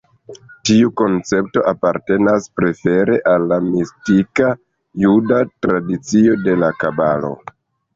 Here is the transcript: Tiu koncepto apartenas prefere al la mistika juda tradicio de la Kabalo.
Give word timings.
Tiu 0.69 0.87
koncepto 1.01 1.63
apartenas 1.73 2.49
prefere 2.61 3.19
al 3.35 3.47
la 3.55 3.61
mistika 3.69 4.51
juda 5.07 5.47
tradicio 5.69 6.45
de 6.49 6.61
la 6.65 6.77
Kabalo. 6.85 7.37